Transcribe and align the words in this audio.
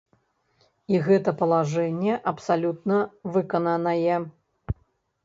І 0.93 1.01
гэта 1.07 1.33
палажэнне 1.41 2.15
абсалютна 2.31 2.97
выкананае. 3.37 4.15